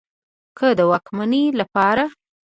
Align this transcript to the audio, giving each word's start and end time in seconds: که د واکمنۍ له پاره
که 0.57 0.67
د 0.77 0.79
واکمنۍ 0.89 1.43
له 1.59 1.65
پاره 1.73 2.05